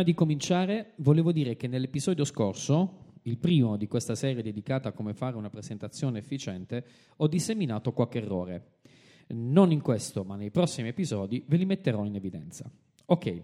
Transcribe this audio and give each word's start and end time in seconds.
Prima 0.00 0.14
di 0.14 0.18
cominciare, 0.18 0.94
volevo 0.96 1.30
dire 1.30 1.56
che 1.56 1.68
nell'episodio 1.68 2.24
scorso, 2.24 3.18
il 3.24 3.36
primo 3.36 3.76
di 3.76 3.86
questa 3.86 4.14
serie 4.14 4.42
dedicata 4.42 4.88
a 4.88 4.92
come 4.92 5.12
fare 5.12 5.36
una 5.36 5.50
presentazione 5.50 6.20
efficiente, 6.20 6.86
ho 7.16 7.26
disseminato 7.26 7.92
qualche 7.92 8.16
errore. 8.16 8.78
Non 9.34 9.72
in 9.72 9.82
questo, 9.82 10.24
ma 10.24 10.36
nei 10.36 10.50
prossimi 10.50 10.88
episodi 10.88 11.44
ve 11.46 11.58
li 11.58 11.66
metterò 11.66 12.06
in 12.06 12.14
evidenza. 12.14 12.72
Ok, 13.04 13.42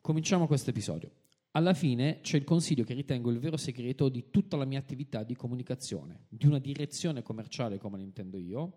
cominciamo 0.00 0.46
questo 0.46 0.70
episodio. 0.70 1.10
Alla 1.50 1.74
fine 1.74 2.20
c'è 2.20 2.36
il 2.36 2.44
consiglio 2.44 2.84
che 2.84 2.94
ritengo 2.94 3.32
il 3.32 3.40
vero 3.40 3.56
segreto 3.56 4.08
di 4.08 4.26
tutta 4.30 4.56
la 4.56 4.66
mia 4.66 4.78
attività 4.78 5.24
di 5.24 5.34
comunicazione, 5.34 6.26
di 6.28 6.46
una 6.46 6.60
direzione 6.60 7.22
commerciale 7.22 7.78
come 7.78 7.96
la 7.96 8.04
intendo 8.04 8.38
io, 8.38 8.72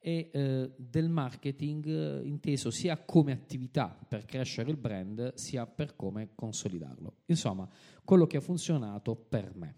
e 0.00 0.30
eh, 0.32 0.70
del 0.76 1.08
marketing 1.08 1.86
eh, 1.86 2.26
inteso 2.26 2.70
sia 2.70 2.96
come 2.98 3.32
attività 3.32 3.98
per 4.08 4.24
crescere 4.24 4.70
il 4.70 4.76
brand, 4.76 5.34
sia 5.34 5.66
per 5.66 5.96
come 5.96 6.30
consolidarlo. 6.34 7.16
Insomma, 7.26 7.68
quello 8.04 8.26
che 8.26 8.36
ha 8.36 8.40
funzionato 8.40 9.14
per 9.14 9.54
me. 9.54 9.74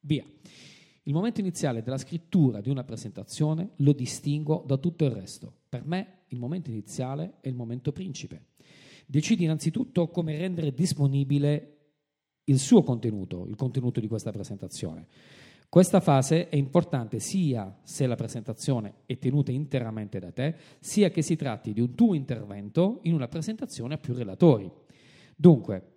Via. 0.00 0.24
Il 1.02 1.14
momento 1.14 1.40
iniziale 1.40 1.82
della 1.82 1.96
scrittura 1.96 2.60
di 2.60 2.68
una 2.68 2.84
presentazione 2.84 3.70
lo 3.76 3.92
distingo 3.92 4.62
da 4.66 4.76
tutto 4.76 5.04
il 5.04 5.10
resto. 5.10 5.52
Per 5.68 5.86
me 5.86 6.24
il 6.28 6.38
momento 6.38 6.70
iniziale 6.70 7.36
è 7.40 7.48
il 7.48 7.54
momento 7.54 7.92
principe. 7.92 8.48
Decidi 9.06 9.44
innanzitutto 9.44 10.08
come 10.08 10.36
rendere 10.36 10.74
disponibile 10.74 11.76
il 12.44 12.58
suo 12.58 12.82
contenuto, 12.82 13.46
il 13.46 13.56
contenuto 13.56 14.00
di 14.00 14.06
questa 14.06 14.32
presentazione. 14.32 15.06
Questa 15.70 16.00
fase 16.00 16.48
è 16.48 16.56
importante 16.56 17.18
sia 17.18 17.78
se 17.82 18.06
la 18.06 18.14
presentazione 18.14 19.02
è 19.04 19.18
tenuta 19.18 19.52
interamente 19.52 20.18
da 20.18 20.32
te, 20.32 20.54
sia 20.80 21.10
che 21.10 21.20
si 21.20 21.36
tratti 21.36 21.74
di 21.74 21.82
un 21.82 21.94
tuo 21.94 22.14
intervento 22.14 23.00
in 23.02 23.12
una 23.12 23.28
presentazione 23.28 23.94
a 23.94 23.98
più 23.98 24.14
relatori. 24.14 24.70
Dunque, 25.36 25.96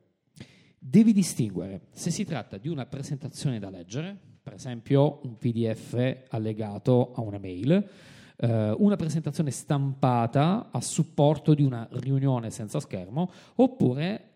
devi 0.78 1.14
distinguere 1.14 1.88
se 1.92 2.12
si 2.12 2.26
tratta 2.26 2.58
di 2.58 2.68
una 2.68 2.86
presentazione 2.86 3.60
da 3.60 3.70
leggere, 3.70 4.18
per 4.44 4.54
esempio 4.54 5.22
un 5.24 5.38
PDF 5.38 6.26
allegato 6.32 7.14
a 7.14 7.22
una 7.22 7.40
mail, 7.40 7.90
eh, 8.36 8.76
una 8.78 8.98
presentazione 8.98 9.52
stampata 9.52 10.70
a 10.70 10.82
supporto 10.82 11.54
di 11.54 11.64
una 11.64 11.88
riunione 11.92 12.50
senza 12.50 12.82
schermo, 12.82 13.32
oppure 13.56 14.31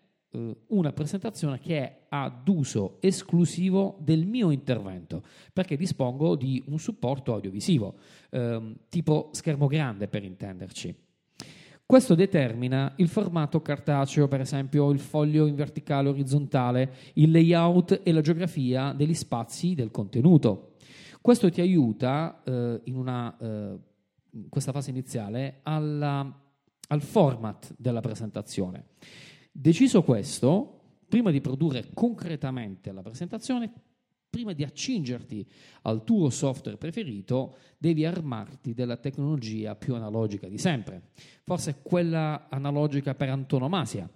una 0.68 0.92
presentazione 0.92 1.58
che 1.58 1.78
è 1.78 2.00
ad 2.08 2.48
uso 2.48 2.98
esclusivo 3.00 3.96
del 4.00 4.26
mio 4.26 4.50
intervento, 4.50 5.22
perché 5.52 5.76
dispongo 5.76 6.34
di 6.36 6.62
un 6.68 6.78
supporto 6.78 7.32
audiovisivo, 7.32 7.94
ehm, 8.30 8.76
tipo 8.88 9.30
schermo 9.32 9.66
grande 9.66 10.08
per 10.08 10.24
intenderci. 10.24 10.94
Questo 11.86 12.16
determina 12.16 12.94
il 12.96 13.08
formato 13.08 13.62
cartaceo, 13.62 14.26
per 14.26 14.40
esempio 14.40 14.90
il 14.90 14.98
foglio 14.98 15.46
in 15.46 15.54
verticale 15.54 16.08
orizzontale, 16.08 16.92
il 17.14 17.30
layout 17.30 18.00
e 18.02 18.10
la 18.10 18.20
geografia 18.22 18.92
degli 18.92 19.14
spazi 19.14 19.74
del 19.76 19.92
contenuto. 19.92 20.72
Questo 21.20 21.48
ti 21.48 21.60
aiuta 21.60 22.42
eh, 22.44 22.80
in, 22.84 22.96
una, 22.96 23.36
eh, 23.38 23.78
in 24.30 24.48
questa 24.48 24.72
fase 24.72 24.90
iniziale 24.90 25.60
alla, 25.62 26.28
al 26.88 27.02
format 27.02 27.72
della 27.78 28.00
presentazione. 28.00 28.86
Deciso 29.58 30.02
questo, 30.02 30.98
prima 31.08 31.30
di 31.30 31.40
produrre 31.40 31.88
concretamente 31.94 32.92
la 32.92 33.00
presentazione, 33.00 33.72
prima 34.28 34.52
di 34.52 34.62
accingerti 34.62 35.48
al 35.82 36.04
tuo 36.04 36.28
software 36.28 36.76
preferito, 36.76 37.56
devi 37.78 38.04
armarti 38.04 38.74
della 38.74 38.98
tecnologia 38.98 39.74
più 39.74 39.94
analogica 39.94 40.46
di 40.46 40.58
sempre, 40.58 41.08
forse 41.42 41.80
quella 41.82 42.48
analogica 42.50 43.14
per 43.14 43.30
antonomasia, 43.30 44.06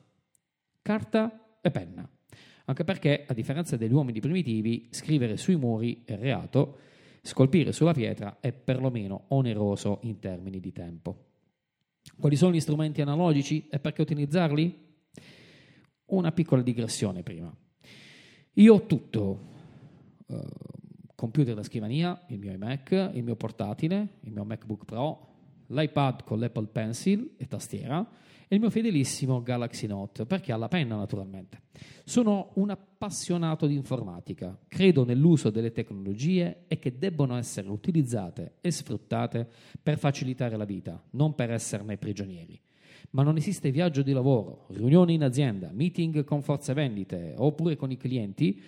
carta 0.82 1.58
e 1.62 1.70
penna. 1.70 2.06
Anche 2.66 2.84
perché, 2.84 3.24
a 3.26 3.32
differenza 3.32 3.78
degli 3.78 3.94
uomini 3.94 4.20
primitivi, 4.20 4.88
scrivere 4.90 5.38
sui 5.38 5.56
muri 5.56 6.02
è 6.04 6.18
reato, 6.18 6.80
scolpire 7.22 7.72
sulla 7.72 7.94
pietra 7.94 8.40
è 8.40 8.52
perlomeno 8.52 9.24
oneroso 9.28 10.00
in 10.02 10.18
termini 10.18 10.60
di 10.60 10.70
tempo. 10.70 11.28
Quali 12.18 12.36
sono 12.36 12.52
gli 12.52 12.60
strumenti 12.60 13.00
analogici 13.00 13.68
e 13.70 13.78
perché 13.80 14.02
utilizzarli? 14.02 14.88
Una 16.10 16.32
piccola 16.32 16.62
digressione 16.62 17.22
prima. 17.22 17.54
Io 18.54 18.74
ho 18.74 18.86
tutto, 18.86 19.38
uh, 20.26 20.38
computer 21.14 21.54
da 21.54 21.62
scrivania, 21.62 22.24
il 22.28 22.38
mio 22.38 22.52
iMac, 22.52 23.10
il 23.14 23.22
mio 23.22 23.36
portatile, 23.36 24.16
il 24.20 24.32
mio 24.32 24.44
MacBook 24.44 24.84
Pro, 24.84 25.28
l'iPad 25.66 26.24
con 26.24 26.38
l'Apple 26.38 26.66
Pencil 26.66 27.34
e 27.36 27.46
tastiera 27.46 28.06
e 28.48 28.54
il 28.56 28.60
mio 28.60 28.70
fedelissimo 28.70 29.42
Galaxy 29.42 29.86
Note, 29.86 30.26
perché 30.26 30.52
ha 30.52 30.56
la 30.56 30.66
penna 30.66 30.96
naturalmente. 30.96 31.62
Sono 32.04 32.50
un 32.54 32.70
appassionato 32.70 33.66
di 33.66 33.76
informatica, 33.76 34.58
credo 34.66 35.04
nell'uso 35.04 35.50
delle 35.50 35.70
tecnologie 35.70 36.64
e 36.66 36.78
che 36.78 36.98
debbono 36.98 37.36
essere 37.36 37.68
utilizzate 37.68 38.54
e 38.60 38.72
sfruttate 38.72 39.48
per 39.80 39.98
facilitare 39.98 40.56
la 40.56 40.64
vita, 40.64 41.00
non 41.10 41.34
per 41.34 41.52
esserne 41.52 41.96
prigionieri 41.96 42.60
ma 43.10 43.22
non 43.22 43.36
esiste 43.36 43.70
viaggio 43.70 44.02
di 44.02 44.12
lavoro, 44.12 44.66
riunioni 44.68 45.14
in 45.14 45.24
azienda, 45.24 45.70
meeting 45.72 46.24
con 46.24 46.42
forze 46.42 46.72
vendite 46.74 47.34
oppure 47.36 47.76
con 47.76 47.90
i 47.90 47.96
clienti 47.96 48.60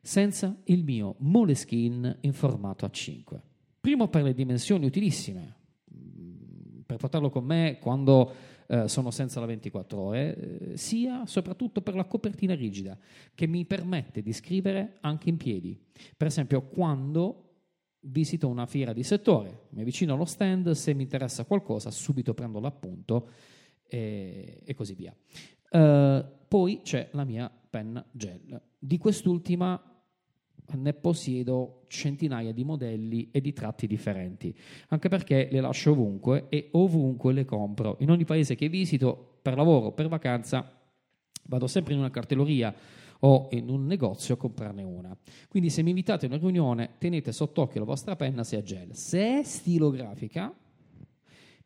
senza 0.00 0.56
il 0.64 0.84
mio 0.84 1.16
Moleskin 1.18 2.18
in 2.20 2.32
formato 2.32 2.86
A5. 2.86 3.40
Primo 3.80 4.08
per 4.08 4.22
le 4.22 4.34
dimensioni 4.34 4.86
utilissime, 4.86 5.56
mm, 5.94 6.80
per 6.86 6.96
portarlo 6.96 7.30
con 7.30 7.44
me 7.44 7.78
quando 7.80 8.32
eh, 8.68 8.88
sono 8.88 9.12
senza 9.12 9.38
la 9.38 9.46
24 9.46 10.00
ore, 10.00 10.36
eh, 10.36 10.76
sia 10.76 11.24
soprattutto 11.26 11.82
per 11.82 11.94
la 11.94 12.04
copertina 12.04 12.54
rigida 12.54 12.98
che 13.34 13.46
mi 13.46 13.64
permette 13.64 14.22
di 14.22 14.32
scrivere 14.32 14.98
anche 15.00 15.28
in 15.28 15.36
piedi. 15.36 15.78
Per 16.16 16.26
esempio, 16.26 16.62
quando 16.62 17.42
visito 18.00 18.48
una 18.48 18.66
fiera 18.66 18.92
di 18.92 19.04
settore, 19.04 19.66
mi 19.70 19.82
avvicino 19.82 20.14
allo 20.14 20.24
stand, 20.24 20.70
se 20.72 20.94
mi 20.94 21.02
interessa 21.02 21.44
qualcosa 21.44 21.90
subito 21.90 22.34
prendo 22.34 22.58
l'appunto 22.58 23.28
e, 23.88 24.60
e 24.64 24.74
così 24.74 24.94
via. 24.94 25.14
Uh, 25.70 26.24
poi 26.48 26.80
c'è 26.82 27.08
la 27.12 27.24
mia 27.24 27.50
penna 27.68 28.04
gel. 28.10 28.60
Di 28.78 28.98
quest'ultima 28.98 29.80
ne 30.74 30.92
possiedo 30.94 31.82
centinaia 31.86 32.52
di 32.52 32.64
modelli 32.64 33.30
e 33.30 33.40
di 33.40 33.52
tratti 33.52 33.86
differenti, 33.86 34.56
anche 34.88 35.08
perché 35.08 35.48
le 35.50 35.60
lascio 35.60 35.92
ovunque 35.92 36.46
e 36.48 36.70
ovunque 36.72 37.32
le 37.32 37.44
compro. 37.44 37.96
In 38.00 38.10
ogni 38.10 38.24
paese 38.24 38.54
che 38.54 38.68
visito, 38.68 39.38
per 39.42 39.56
lavoro, 39.56 39.92
per 39.92 40.08
vacanza, 40.08 40.68
vado 41.44 41.66
sempre 41.66 41.94
in 41.94 42.00
una 42.00 42.10
cartelleria 42.10 42.74
o 43.20 43.48
in 43.52 43.68
un 43.68 43.86
negozio 43.86 44.34
a 44.34 44.36
comprarne 44.36 44.82
una. 44.82 45.16
Quindi 45.48 45.70
se 45.70 45.82
mi 45.82 45.90
invitate 45.90 46.26
a 46.26 46.28
una 46.28 46.38
riunione 46.38 46.94
tenete 46.98 47.32
sott'occhio 47.32 47.80
la 47.80 47.86
vostra 47.86 48.16
penna 48.16 48.42
è 48.48 48.62
gel. 48.62 48.94
Se 48.94 49.38
è 49.38 49.42
stilografica 49.42 50.54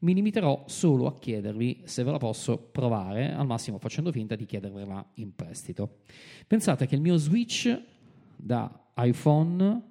mi 0.00 0.14
limiterò 0.14 0.64
solo 0.66 1.06
a 1.06 1.14
chiedervi 1.14 1.82
se 1.84 2.02
ve 2.02 2.10
la 2.10 2.18
posso 2.18 2.58
provare, 2.58 3.32
al 3.32 3.46
massimo 3.46 3.78
facendo 3.78 4.12
finta 4.12 4.34
di 4.36 4.46
chiedervela 4.46 5.04
in 5.14 5.34
prestito. 5.34 5.98
Pensate 6.46 6.86
che 6.86 6.94
il 6.94 7.00
mio 7.00 7.16
switch 7.16 7.80
da 8.36 8.90
iPhone 8.96 9.88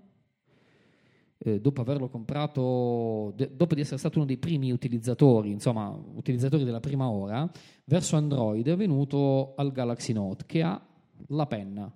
eh, 1.37 1.61
dopo 1.61 1.81
averlo 1.81 2.09
comprato, 2.09 3.33
de- 3.35 3.55
dopo 3.55 3.75
di 3.75 3.81
essere 3.81 3.97
stato 3.97 4.17
uno 4.17 4.27
dei 4.27 4.37
primi 4.37 4.71
utilizzatori, 4.71 5.51
insomma, 5.51 5.89
utilizzatori 5.89 6.63
della 6.63 6.79
prima 6.81 7.09
ora, 7.09 7.49
verso 7.85 8.15
Android 8.15 8.67
è 8.67 8.75
venuto 8.75 9.53
al 9.55 9.71
Galaxy 9.71 10.13
Note 10.13 10.45
che 10.45 10.61
ha 10.61 10.81
la 11.27 11.45
penna. 11.45 11.91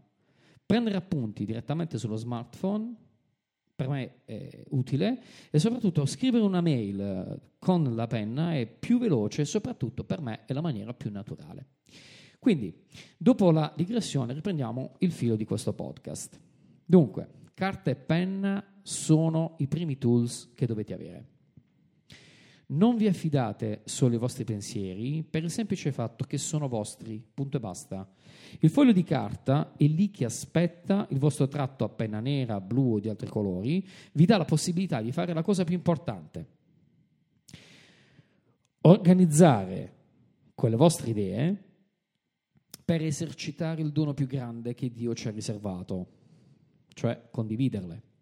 Prendere 0.66 0.95
appunti 0.95 1.45
direttamente 1.45 1.98
sullo 1.98 2.16
smartphone 2.16 2.95
per 3.75 3.87
me 3.89 4.21
è 4.25 4.63
utile 4.69 5.21
e 5.49 5.59
soprattutto 5.59 6.05
scrivere 6.05 6.43
una 6.43 6.61
mail 6.61 7.39
con 7.59 7.95
la 7.95 8.07
penna 8.07 8.53
è 8.55 8.67
più 8.67 8.99
veloce 8.99 9.41
e 9.41 9.45
soprattutto 9.45 10.03
per 10.03 10.21
me 10.21 10.45
è 10.45 10.53
la 10.53 10.61
maniera 10.61 10.93
più 10.93 11.09
naturale. 11.11 11.67
Quindi, 12.39 12.73
dopo 13.17 13.51
la 13.51 13.73
digressione, 13.75 14.33
riprendiamo 14.33 14.95
il 14.99 15.11
filo 15.11 15.35
di 15.35 15.45
questo 15.45 15.73
podcast. 15.73 16.39
Dunque, 16.85 17.29
carta 17.53 17.89
e 17.89 17.95
penna 17.95 18.63
sono 18.81 19.55
i 19.59 19.67
primi 19.67 19.97
tools 19.97 20.51
che 20.53 20.65
dovete 20.65 20.93
avere. 20.93 21.32
Non 22.73 22.95
vi 22.95 23.07
affidate 23.07 23.81
solo 23.85 24.13
ai 24.13 24.19
vostri 24.19 24.45
pensieri 24.45 25.23
per 25.23 25.43
il 25.43 25.51
semplice 25.51 25.91
fatto 25.91 26.25
che 26.25 26.39
sono 26.39 26.67
vostri, 26.67 27.23
punto 27.33 27.57
e 27.57 27.59
basta. 27.59 28.09
Il 28.59 28.69
foglio 28.71 28.91
di 28.91 29.03
carta 29.03 29.73
è 29.77 29.85
lì 29.85 30.09
che 30.09 30.25
aspetta 30.25 31.05
il 31.11 31.19
vostro 31.19 31.47
tratto 31.47 31.83
a 31.83 31.89
penna 31.89 32.19
nera, 32.19 32.59
blu 32.59 32.95
o 32.95 32.99
di 32.99 33.09
altri 33.09 33.27
colori, 33.27 33.87
vi 34.13 34.25
dà 34.25 34.37
la 34.37 34.45
possibilità 34.45 35.01
di 35.01 35.11
fare 35.11 35.33
la 35.33 35.43
cosa 35.43 35.63
più 35.63 35.75
importante. 35.75 36.47
Organizzare 38.81 39.93
quelle 40.55 40.75
vostre 40.75 41.11
idee 41.11 41.63
per 42.83 43.03
esercitare 43.03 43.83
il 43.83 43.91
dono 43.91 44.15
più 44.15 44.25
grande 44.25 44.73
che 44.73 44.91
Dio 44.91 45.13
ci 45.13 45.27
ha 45.27 45.31
riservato, 45.31 46.07
cioè 46.93 47.27
condividerle. 47.29 48.12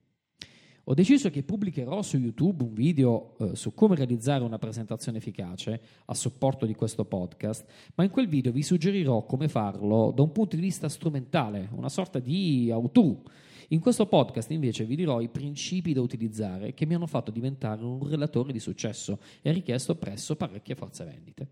Ho 0.85 0.95
deciso 0.95 1.29
che 1.29 1.43
pubblicherò 1.43 2.01
su 2.01 2.17
YouTube 2.17 2.63
un 2.63 2.73
video 2.73 3.37
eh, 3.37 3.55
su 3.55 3.75
come 3.75 3.95
realizzare 3.95 4.43
una 4.43 4.57
presentazione 4.57 5.19
efficace 5.19 5.79
a 6.05 6.15
supporto 6.15 6.65
di 6.65 6.73
questo 6.73 7.05
podcast, 7.05 7.65
ma 7.93 8.03
in 8.03 8.09
quel 8.09 8.27
video 8.27 8.51
vi 8.51 8.63
suggerirò 8.63 9.23
come 9.25 9.47
farlo 9.47 10.11
da 10.11 10.23
un 10.23 10.31
punto 10.31 10.55
di 10.55 10.61
vista 10.61 10.89
strumentale, 10.89 11.69
una 11.73 11.89
sorta 11.89 12.17
di 12.17 12.71
auto. 12.71 13.21
In 13.69 13.79
questo 13.79 14.07
podcast 14.07 14.49
invece 14.49 14.85
vi 14.85 14.95
dirò 14.95 15.21
i 15.21 15.29
principi 15.29 15.93
da 15.93 16.01
utilizzare 16.01 16.73
che 16.73 16.87
mi 16.87 16.95
hanno 16.95 17.07
fatto 17.07 17.29
diventare 17.29 17.83
un 17.83 18.05
relatore 18.07 18.51
di 18.51 18.59
successo 18.59 19.19
e 19.43 19.51
richiesto 19.51 19.95
presso 19.95 20.35
parecchie 20.35 20.75
forze 20.75 21.05
vendite. 21.05 21.47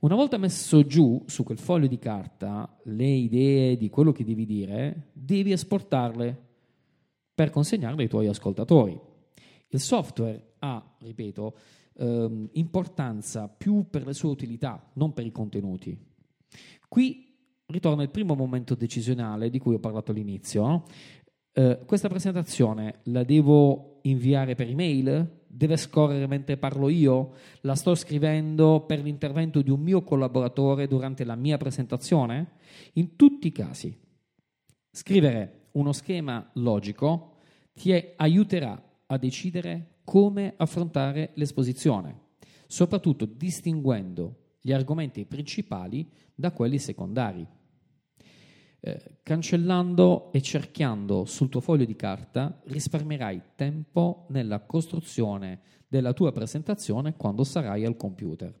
Una 0.00 0.14
volta 0.14 0.38
messo 0.38 0.86
giù 0.86 1.22
su 1.26 1.44
quel 1.44 1.58
foglio 1.58 1.88
di 1.88 1.98
carta 1.98 2.74
le 2.84 3.06
idee 3.06 3.76
di 3.76 3.90
quello 3.90 4.12
che 4.12 4.24
devi 4.24 4.46
dire, 4.46 5.10
devi 5.12 5.52
esportarle 5.52 6.46
per 7.38 7.50
consegnarle 7.50 8.02
ai 8.02 8.08
tuoi 8.08 8.26
ascoltatori. 8.26 8.98
Il 9.68 9.78
software 9.78 10.54
ha, 10.58 10.96
ripeto, 10.98 11.56
ehm, 11.98 12.48
importanza 12.54 13.46
più 13.46 13.86
per 13.88 14.04
le 14.04 14.12
sue 14.12 14.28
utilità, 14.28 14.90
non 14.94 15.12
per 15.12 15.24
i 15.24 15.30
contenuti. 15.30 15.96
Qui 16.88 17.32
ritorna 17.66 18.02
il 18.02 18.10
primo 18.10 18.34
momento 18.34 18.74
decisionale 18.74 19.50
di 19.50 19.60
cui 19.60 19.74
ho 19.74 19.78
parlato 19.78 20.10
all'inizio. 20.10 20.66
No? 20.66 20.84
Eh, 21.52 21.78
questa 21.86 22.08
presentazione 22.08 23.02
la 23.04 23.22
devo 23.22 24.00
inviare 24.02 24.56
per 24.56 24.68
email? 24.68 25.42
Deve 25.46 25.76
scorrere 25.76 26.26
mentre 26.26 26.56
parlo 26.56 26.88
io? 26.88 27.34
La 27.60 27.76
sto 27.76 27.94
scrivendo 27.94 28.80
per 28.84 29.00
l'intervento 29.00 29.62
di 29.62 29.70
un 29.70 29.80
mio 29.80 30.02
collaboratore 30.02 30.88
durante 30.88 31.22
la 31.22 31.36
mia 31.36 31.56
presentazione? 31.56 32.54
In 32.94 33.14
tutti 33.14 33.46
i 33.46 33.52
casi, 33.52 33.96
scrivere 34.90 35.67
uno 35.78 35.92
schema 35.92 36.50
logico 36.54 37.36
ti 37.72 37.92
aiuterà 38.16 38.82
a 39.06 39.16
decidere 39.16 39.98
come 40.04 40.54
affrontare 40.56 41.30
l'esposizione, 41.34 42.26
soprattutto 42.66 43.24
distinguendo 43.24 44.56
gli 44.60 44.72
argomenti 44.72 45.24
principali 45.24 46.10
da 46.34 46.50
quelli 46.50 46.78
secondari. 46.78 47.46
Eh, 48.80 49.18
cancellando 49.22 50.30
e 50.32 50.40
cerchiando 50.40 51.24
sul 51.24 51.48
tuo 51.48 51.60
foglio 51.60 51.84
di 51.84 51.96
carta 51.96 52.60
risparmierai 52.64 53.42
tempo 53.54 54.26
nella 54.30 54.60
costruzione 54.60 55.60
della 55.88 56.12
tua 56.12 56.32
presentazione 56.32 57.16
quando 57.16 57.44
sarai 57.44 57.84
al 57.84 57.96
computer. 57.96 58.54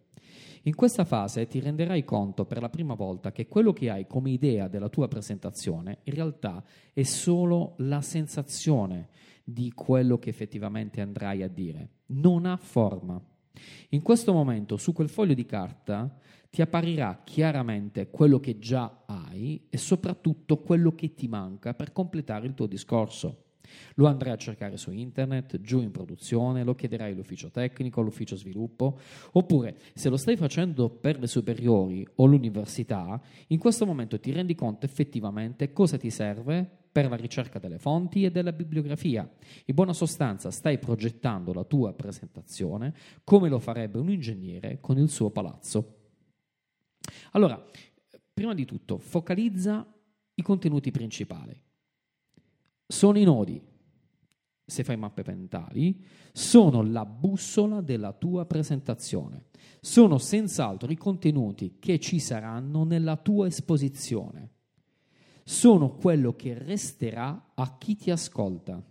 In 0.62 0.74
questa 0.74 1.04
fase 1.04 1.46
ti 1.46 1.60
renderai 1.60 2.04
conto 2.04 2.44
per 2.44 2.60
la 2.60 2.68
prima 2.68 2.94
volta 2.94 3.32
che 3.32 3.46
quello 3.46 3.72
che 3.72 3.90
hai 3.90 4.06
come 4.06 4.30
idea 4.30 4.68
della 4.68 4.88
tua 4.88 5.08
presentazione 5.08 5.98
in 6.04 6.14
realtà 6.14 6.62
è 6.92 7.02
solo 7.02 7.74
la 7.78 8.00
sensazione 8.00 9.08
di 9.44 9.72
quello 9.72 10.18
che 10.18 10.30
effettivamente 10.30 11.00
andrai 11.00 11.42
a 11.42 11.48
dire. 11.48 11.88
Non 12.06 12.44
ha 12.44 12.56
forma. 12.56 13.20
In 13.90 14.02
questo 14.02 14.32
momento 14.32 14.76
su 14.76 14.92
quel 14.92 15.08
foglio 15.08 15.34
di 15.34 15.46
carta 15.46 16.18
ti 16.50 16.62
apparirà 16.62 17.22
chiaramente 17.24 18.10
quello 18.10 18.40
che 18.40 18.58
già 18.58 19.04
hai 19.06 19.66
e 19.68 19.76
soprattutto 19.76 20.58
quello 20.58 20.94
che 20.94 21.14
ti 21.14 21.28
manca 21.28 21.74
per 21.74 21.92
completare 21.92 22.46
il 22.46 22.54
tuo 22.54 22.66
discorso. 22.66 23.44
Lo 23.94 24.06
andrai 24.06 24.32
a 24.32 24.36
cercare 24.36 24.76
su 24.76 24.90
internet, 24.90 25.60
giù 25.60 25.80
in 25.80 25.90
produzione, 25.90 26.64
lo 26.64 26.74
chiederai 26.74 27.12
all'ufficio 27.12 27.50
tecnico, 27.50 28.00
all'ufficio 28.00 28.36
sviluppo, 28.36 28.98
oppure 29.32 29.76
se 29.94 30.08
lo 30.08 30.16
stai 30.16 30.36
facendo 30.36 30.88
per 30.88 31.18
le 31.18 31.26
superiori 31.26 32.06
o 32.16 32.26
l'università, 32.26 33.20
in 33.48 33.58
questo 33.58 33.86
momento 33.86 34.18
ti 34.18 34.32
rendi 34.32 34.54
conto 34.54 34.86
effettivamente 34.86 35.72
cosa 35.72 35.96
ti 35.96 36.10
serve 36.10 36.78
per 36.90 37.08
la 37.08 37.16
ricerca 37.16 37.58
delle 37.58 37.78
fonti 37.78 38.24
e 38.24 38.30
della 38.30 38.52
bibliografia. 38.52 39.28
In 39.66 39.74
buona 39.74 39.92
sostanza 39.92 40.50
stai 40.50 40.78
progettando 40.78 41.52
la 41.52 41.64
tua 41.64 41.92
presentazione 41.92 42.94
come 43.24 43.48
lo 43.48 43.58
farebbe 43.58 43.98
un 43.98 44.10
ingegnere 44.10 44.78
con 44.80 44.98
il 44.98 45.08
suo 45.08 45.30
palazzo. 45.30 45.96
Allora, 47.32 47.62
prima 48.32 48.54
di 48.54 48.64
tutto, 48.64 48.98
focalizza 48.98 49.86
i 50.34 50.42
contenuti 50.42 50.90
principali 50.90 51.60
sono 52.90 53.18
i 53.18 53.24
nodi, 53.24 53.62
se 54.64 54.82
fai 54.82 54.96
mappe 54.96 55.22
mentali, 55.26 56.02
sono 56.32 56.82
la 56.82 57.04
bussola 57.04 57.82
della 57.82 58.12
tua 58.12 58.46
presentazione. 58.46 59.44
Sono 59.80 60.16
senz'altro 60.16 60.90
i 60.90 60.96
contenuti 60.96 61.76
che 61.78 61.98
ci 62.00 62.18
saranno 62.18 62.84
nella 62.84 63.16
tua 63.16 63.46
esposizione. 63.46 64.52
Sono 65.44 65.96
quello 65.96 66.34
che 66.34 66.54
resterà 66.54 67.52
a 67.54 67.76
chi 67.76 67.94
ti 67.94 68.10
ascolta. 68.10 68.82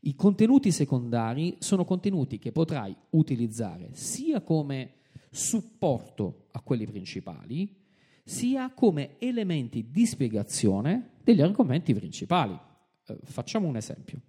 I 0.00 0.14
contenuti 0.14 0.70
secondari 0.70 1.56
sono 1.58 1.84
contenuti 1.84 2.38
che 2.38 2.52
potrai 2.52 2.94
utilizzare 3.10 3.90
sia 3.92 4.42
come 4.42 4.92
supporto 5.30 6.48
a 6.52 6.60
quelli 6.60 6.86
principali, 6.86 7.76
sia 8.24 8.72
come 8.72 9.18
elementi 9.18 9.90
di 9.90 10.04
spiegazione 10.04 11.12
degli 11.22 11.40
argomenti 11.40 11.94
principali. 11.94 12.67
Eh, 13.08 13.18
facciamo 13.24 13.66
un 13.66 13.76
esempio. 13.76 14.20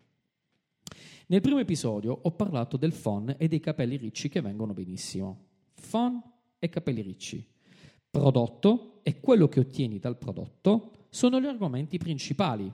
Nel 1.28 1.42
primo 1.42 1.60
episodio 1.60 2.18
ho 2.22 2.32
parlato 2.32 2.78
del 2.78 2.94
phon 2.94 3.36
e 3.38 3.48
dei 3.48 3.60
capelli 3.60 3.98
ricci 3.98 4.30
che 4.30 4.42
vengono 4.42 4.74
benissimo. 4.74 5.46
Phon 5.90 6.22
e 6.58 6.70
capelli 6.70 7.02
ricci. 7.02 7.46
Prodotto 8.10 9.02
e 9.04 9.20
quello 9.20 9.48
che 9.48 9.60
ottieni 9.60 10.00
dal 10.00 10.18
prodotto 10.18 11.08
sono 11.10 11.40
gli 11.40 11.46
argomenti 11.46 11.98
principali. 11.98 12.72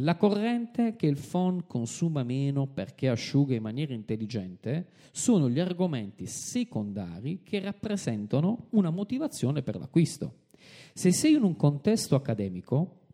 La 0.00 0.16
corrente 0.16 0.96
che 0.96 1.06
il 1.06 1.18
phon 1.18 1.66
consuma 1.66 2.22
meno 2.22 2.66
perché 2.66 3.08
asciuga 3.08 3.54
in 3.54 3.62
maniera 3.62 3.94
intelligente 3.94 4.88
sono 5.12 5.48
gli 5.48 5.60
argomenti 5.60 6.26
secondari 6.26 7.42
che 7.42 7.60
rappresentano 7.60 8.66
una 8.70 8.90
motivazione 8.90 9.62
per 9.62 9.76
l'acquisto. 9.76 10.44
Se 10.92 11.12
sei 11.12 11.34
in 11.34 11.44
un 11.44 11.56
contesto 11.56 12.14
accademico, 12.14 13.05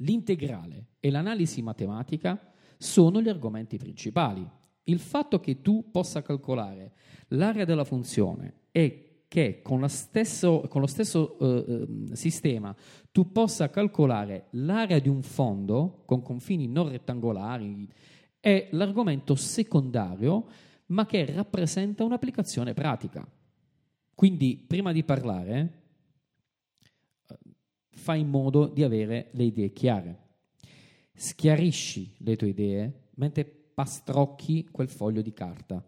L'integrale 0.00 0.86
e 1.00 1.10
l'analisi 1.10 1.62
matematica 1.62 2.52
sono 2.76 3.20
gli 3.20 3.28
argomenti 3.28 3.76
principali. 3.76 4.48
Il 4.84 5.00
fatto 5.00 5.40
che 5.40 5.60
tu 5.60 5.90
possa 5.90 6.22
calcolare 6.22 6.92
l'area 7.28 7.64
della 7.64 7.84
funzione 7.84 8.54
e 8.70 9.24
che 9.28 9.60
con, 9.62 9.86
stesso, 9.88 10.64
con 10.68 10.80
lo 10.80 10.86
stesso 10.86 11.38
eh, 11.38 11.86
sistema 12.12 12.74
tu 13.12 13.30
possa 13.30 13.68
calcolare 13.68 14.46
l'area 14.52 14.98
di 14.98 15.08
un 15.08 15.22
fondo 15.22 16.02
con 16.06 16.22
confini 16.22 16.66
non 16.66 16.88
rettangolari 16.88 17.86
è 18.40 18.68
l'argomento 18.72 19.34
secondario 19.34 20.46
ma 20.86 21.04
che 21.04 21.26
rappresenta 21.26 22.04
un'applicazione 22.04 22.72
pratica. 22.72 23.28
Quindi 24.14 24.64
prima 24.66 24.92
di 24.92 25.04
parlare 25.04 25.87
fai 27.98 28.20
in 28.20 28.30
modo 28.30 28.66
di 28.66 28.82
avere 28.82 29.28
le 29.32 29.42
idee 29.42 29.72
chiare. 29.72 30.18
Schiarisci 31.12 32.14
le 32.18 32.36
tue 32.36 32.48
idee 32.48 33.08
mentre 33.16 33.44
pastrocchi 33.44 34.68
quel 34.70 34.88
foglio 34.88 35.20
di 35.20 35.32
carta. 35.32 35.84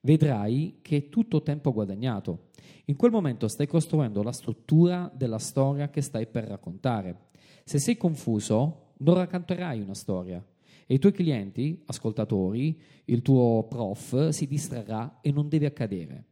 Vedrai 0.00 0.78
che 0.82 0.96
è 0.96 1.08
tutto 1.08 1.42
tempo 1.42 1.72
guadagnato. 1.72 2.50
In 2.84 2.96
quel 2.96 3.10
momento 3.10 3.48
stai 3.48 3.66
costruendo 3.66 4.22
la 4.22 4.32
struttura 4.32 5.10
della 5.12 5.38
storia 5.38 5.88
che 5.88 6.02
stai 6.02 6.26
per 6.26 6.44
raccontare. 6.44 7.30
Se 7.64 7.78
sei 7.78 7.96
confuso, 7.96 8.92
non 8.98 9.14
racconterai 9.14 9.80
una 9.80 9.94
storia 9.94 10.44
e 10.86 10.94
i 10.94 10.98
tuoi 10.98 11.12
clienti, 11.12 11.82
ascoltatori, 11.86 12.78
il 13.06 13.22
tuo 13.22 13.64
prof 13.68 14.28
si 14.28 14.46
distrarrà 14.46 15.20
e 15.22 15.32
non 15.32 15.48
deve 15.48 15.66
accadere. 15.66 16.24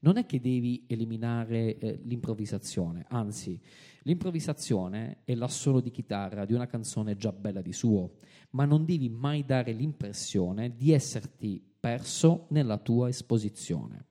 Non 0.00 0.16
è 0.16 0.26
che 0.26 0.40
devi 0.40 0.84
eliminare 0.86 1.76
eh, 1.78 2.00
l'improvvisazione, 2.04 3.04
anzi, 3.08 3.60
l'improvvisazione 4.02 5.18
è 5.24 5.34
l'assolo 5.34 5.80
di 5.80 5.90
chitarra 5.90 6.44
di 6.44 6.52
una 6.52 6.66
canzone 6.66 7.16
già 7.16 7.32
bella 7.32 7.60
di 7.60 7.72
suo, 7.72 8.14
ma 8.50 8.64
non 8.64 8.84
devi 8.84 9.08
mai 9.08 9.44
dare 9.44 9.72
l'impressione 9.72 10.76
di 10.76 10.92
esserti 10.92 11.60
perso 11.80 12.46
nella 12.50 12.78
tua 12.78 13.08
esposizione, 13.08 14.04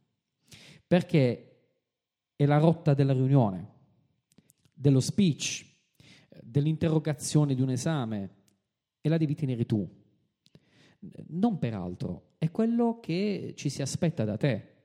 perché 0.85 1.43
è 2.35 2.45
la 2.45 2.57
rotta 2.57 2.93
della 2.93 3.13
riunione, 3.13 3.75
dello 4.73 4.99
speech, 4.99 5.65
dell'interrogazione 6.41 7.55
di 7.55 7.61
un 7.61 7.69
esame, 7.69 8.29
e 8.99 9.09
la 9.09 9.17
devi 9.17 9.35
tenere 9.35 9.65
tu. 9.65 9.89
Non 11.27 11.57
per 11.59 11.73
altro, 11.73 12.33
è 12.37 12.51
quello 12.51 12.99
che 12.99 13.53
ci 13.55 13.69
si 13.69 13.81
aspetta 13.81 14.25
da 14.25 14.35
te. 14.35 14.75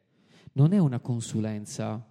Non 0.54 0.72
è 0.72 0.78
una 0.78 1.00
consulenza 1.00 2.06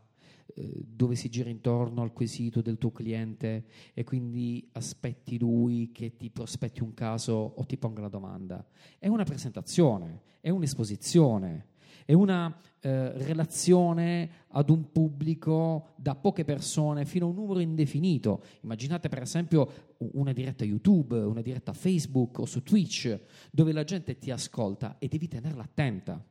eh, 0.55 0.83
dove 0.85 1.15
si 1.15 1.29
gira 1.29 1.49
intorno 1.49 2.01
al 2.01 2.13
quesito 2.13 2.61
del 2.61 2.77
tuo 2.77 2.91
cliente 2.91 3.65
e 3.93 4.03
quindi 4.03 4.67
aspetti 4.73 5.37
lui 5.39 5.91
che 5.91 6.17
ti 6.17 6.29
prospetti 6.29 6.81
un 6.81 6.93
caso 6.93 7.33
o 7.33 7.63
ti 7.65 7.77
ponga 7.77 8.01
la 8.01 8.09
domanda. 8.09 8.65
È 8.97 9.07
una 9.07 9.23
presentazione, 9.23 10.21
è 10.41 10.49
un'esposizione, 10.49 11.67
è 12.05 12.13
una 12.13 12.59
eh, 12.79 13.11
relazione 13.23 14.29
ad 14.49 14.69
un 14.69 14.91
pubblico 14.91 15.93
da 15.95 16.15
poche 16.15 16.43
persone 16.43 17.05
fino 17.05 17.25
a 17.25 17.29
un 17.29 17.35
numero 17.35 17.59
indefinito. 17.59 18.43
Immaginate 18.61 19.07
per 19.07 19.21
esempio 19.21 19.95
una 19.97 20.33
diretta 20.33 20.65
YouTube, 20.65 21.17
una 21.17 21.41
diretta 21.41 21.73
Facebook 21.73 22.39
o 22.39 22.45
su 22.45 22.63
Twitch, 22.63 23.19
dove 23.51 23.71
la 23.71 23.83
gente 23.83 24.17
ti 24.17 24.31
ascolta 24.31 24.97
e 24.97 25.07
devi 25.07 25.27
tenerla 25.27 25.63
attenta. 25.63 26.25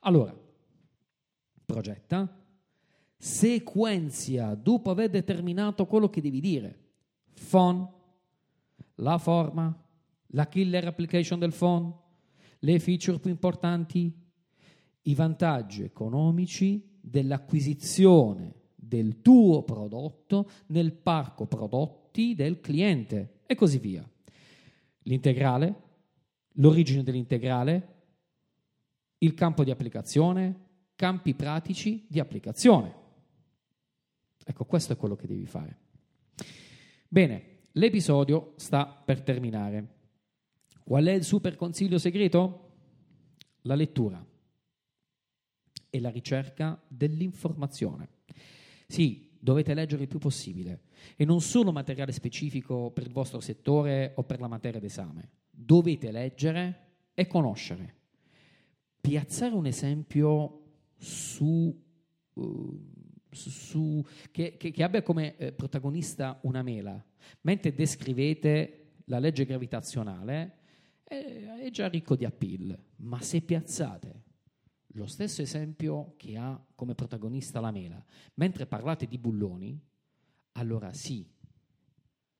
Allora, 0.00 0.34
progetta, 1.70 2.28
sequenzia 3.16 4.54
dopo 4.54 4.90
aver 4.90 5.10
determinato 5.10 5.86
quello 5.86 6.08
che 6.10 6.20
devi 6.20 6.40
dire. 6.40 6.78
Phone, 7.48 7.88
la 8.96 9.18
forma, 9.18 9.74
la 10.28 10.48
killer 10.48 10.86
application 10.86 11.38
del 11.38 11.52
phone, 11.52 11.94
le 12.60 12.78
feature 12.78 13.18
più 13.18 13.30
importanti, 13.30 14.12
i 15.02 15.14
vantaggi 15.14 15.82
economici 15.82 16.98
dell'acquisizione 17.00 18.54
del 18.74 19.20
tuo 19.20 19.62
prodotto 19.62 20.50
nel 20.66 20.92
parco 20.92 21.46
prodotti 21.46 22.34
del 22.34 22.60
cliente 22.60 23.40
e 23.46 23.54
così 23.54 23.78
via. 23.78 24.08
L'integrale, 25.04 25.82
l'origine 26.54 27.02
dell'integrale, 27.02 27.94
il 29.18 29.34
campo 29.34 29.64
di 29.64 29.70
applicazione, 29.70 30.68
campi 31.00 31.32
pratici 31.32 32.04
di 32.06 32.20
applicazione. 32.20 32.94
Ecco, 34.44 34.66
questo 34.66 34.92
è 34.92 34.98
quello 34.98 35.16
che 35.16 35.26
devi 35.26 35.46
fare. 35.46 35.78
Bene, 37.08 37.60
l'episodio 37.72 38.52
sta 38.56 38.84
per 38.84 39.22
terminare. 39.22 39.94
Qual 40.84 41.06
è 41.06 41.12
il 41.12 41.24
super 41.24 41.56
consiglio 41.56 41.96
segreto? 41.96 42.72
La 43.62 43.76
lettura 43.76 44.22
e 45.88 46.00
la 46.00 46.10
ricerca 46.10 46.78
dell'informazione. 46.86 48.08
Sì, 48.86 49.30
dovete 49.38 49.72
leggere 49.72 50.02
il 50.02 50.08
più 50.08 50.18
possibile 50.18 50.82
e 51.16 51.24
non 51.24 51.40
solo 51.40 51.72
materiale 51.72 52.12
specifico 52.12 52.90
per 52.90 53.04
il 53.06 53.12
vostro 53.12 53.40
settore 53.40 54.12
o 54.16 54.24
per 54.24 54.38
la 54.38 54.48
materia 54.48 54.80
d'esame. 54.80 55.30
Dovete 55.50 56.10
leggere 56.10 56.88
e 57.14 57.26
conoscere. 57.26 57.94
Piazzare 59.00 59.54
un 59.54 59.64
esempio 59.64 60.59
su, 61.00 61.82
uh, 62.34 62.92
su, 63.30 64.04
che, 64.30 64.56
che, 64.56 64.70
che, 64.70 64.82
abbia 64.82 65.02
come 65.02 65.36
eh, 65.36 65.52
protagonista 65.52 66.38
una 66.42 66.62
mela, 66.62 67.02
mentre 67.42 67.74
descrivete 67.74 68.92
la 69.06 69.18
legge 69.18 69.44
gravitazionale, 69.44 70.58
è, 71.02 71.58
è 71.62 71.70
già 71.70 71.88
ricco 71.88 72.14
di 72.14 72.24
appeal, 72.24 72.78
ma 72.96 73.20
se 73.20 73.40
piazzate 73.40 74.22
lo 74.94 75.06
stesso 75.06 75.40
esempio 75.42 76.14
che 76.16 76.36
ha 76.36 76.62
come 76.74 76.94
protagonista 76.94 77.60
la 77.60 77.70
mela, 77.70 78.04
mentre 78.34 78.66
parlate 78.66 79.06
di 79.06 79.18
bulloni, 79.18 79.80
allora 80.52 80.92
sì 80.92 81.28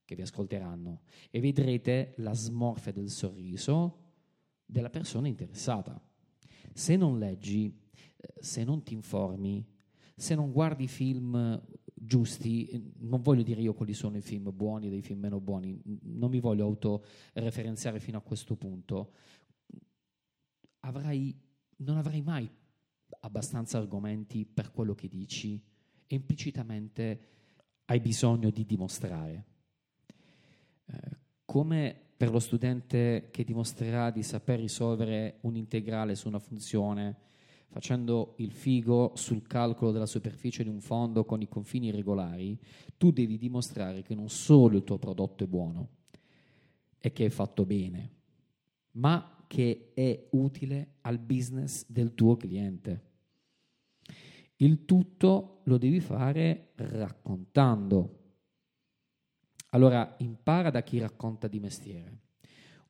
che 0.05 0.17
vi 0.17 0.23
ascolteranno 0.23 1.03
e 1.31 1.39
vedrete 1.39 2.15
la 2.17 2.35
smorfia 2.35 2.91
del 2.91 3.11
sorriso 3.11 3.99
della 4.67 4.91
persona 4.91 5.29
interessata. 5.29 6.03
Se 6.73 6.97
non 6.97 7.19
leggi, 7.19 7.67
eh, 7.67 7.90
se 8.39 8.65
non 8.65 8.83
ti 8.83 8.95
informi, 8.95 9.67
se 10.15 10.35
non 10.35 10.53
guardi 10.53 10.87
film 10.89 11.61
giusti, 11.95 12.93
non 12.99 13.21
voglio 13.21 13.43
dire 13.43 13.61
io 13.61 13.75
quali 13.75 13.95
sono 13.95 14.17
i 14.17 14.23
film 14.23 14.51
buoni 14.55 14.87
e 14.87 14.91
dei 14.91 15.03
film 15.03 15.21
meno 15.21 15.41
buoni, 15.41 15.81
non 16.03 16.31
mi 16.31 16.41
voglio 16.41 16.65
autoreferenziare 16.65 18.01
fino 18.01 18.19
a 18.19 18.23
questo 18.23 18.57
punto, 18.57 19.13
avrai 20.81 21.49
non 21.81 21.97
avrai 21.97 22.23
mai 22.23 22.51
abbastanza 23.21 23.79
argomenti 23.79 24.47
per 24.47 24.71
quello 24.71 24.95
che 24.95 25.09
dici 25.09 25.63
e 26.07 26.15
implicitamente 26.15 27.21
hai 27.87 28.01
bisogno 28.01 28.51
di 28.51 28.65
dimostrare. 28.65 29.45
Eh, 30.87 31.19
come 31.45 31.99
per 32.17 32.31
lo 32.31 32.39
studente 32.39 33.29
che 33.31 33.45
dimostrerà 33.45 34.11
di 34.11 34.23
saper 34.23 34.61
risolvere 34.61 35.39
un 35.43 35.57
integrale 35.57 36.15
su 36.15 36.29
una 36.29 36.39
funzione 36.39 37.29
facendo 37.71 38.35
il 38.39 38.51
figo 38.51 39.13
sul 39.15 39.47
calcolo 39.47 39.93
della 39.93 40.07
superficie 40.07 40.65
di 40.65 40.69
un 40.69 40.81
fondo 40.81 41.25
con 41.25 41.41
i 41.41 41.49
confini 41.49 41.87
irregolari, 41.87 42.59
tu 42.97 43.13
devi 43.13 43.39
dimostrare 43.39 44.03
che 44.03 44.17
non 44.17 44.29
solo 44.29 44.77
il 44.77 44.85
tuo 44.85 44.99
prodotto 44.99 45.45
è 45.45 45.47
buono 45.47 45.89
e 46.99 47.13
che 47.13 47.27
è 47.27 47.29
fatto 47.29 47.65
bene, 47.65 48.11
ma 48.93 49.45
che 49.47 49.93
è 49.95 50.27
utile 50.31 50.97
al 51.03 51.19
business 51.19 51.85
del 51.89 52.15
tuo 52.15 52.37
cliente. 52.37 53.09
Il 54.57 54.85
tutto 54.85 55.61
lo 55.65 55.79
devi 55.79 56.01
fare 56.01 56.73
raccontando. 56.75 58.19
Allora 59.71 60.17
impara 60.19 60.71
da 60.71 60.83
chi 60.83 60.99
racconta 60.99 61.47
di 61.47 61.61
mestiere. 61.61 62.19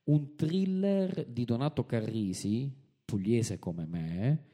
Un 0.05 0.35
thriller 0.35 1.27
di 1.27 1.45
Donato 1.45 1.85
Carrisi, 1.85 2.75
pugliese 3.05 3.59
come 3.59 3.87
me, 3.87 4.49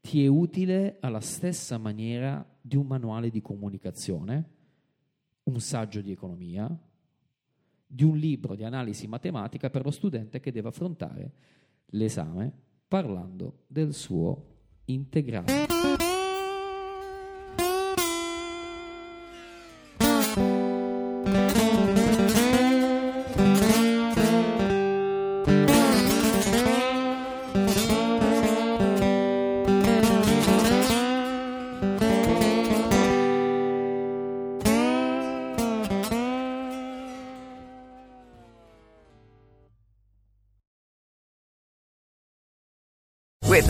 ti 0.00 0.24
è 0.24 0.26
utile 0.26 0.96
alla 1.00 1.20
stessa 1.20 1.78
maniera 1.78 2.44
di 2.60 2.76
un 2.76 2.86
manuale 2.86 3.30
di 3.30 3.40
comunicazione, 3.40 4.48
un 5.44 5.60
saggio 5.60 6.00
di 6.00 6.12
economia, 6.12 6.68
di 7.86 8.04
un 8.04 8.16
libro 8.16 8.54
di 8.54 8.64
analisi 8.64 9.06
matematica 9.06 9.68
per 9.68 9.84
lo 9.84 9.90
studente 9.90 10.40
che 10.40 10.52
deve 10.52 10.68
affrontare 10.68 11.32
l'esame 11.86 12.52
parlando 12.86 13.64
del 13.66 13.92
suo 13.92 14.46
integrale. 14.86 16.19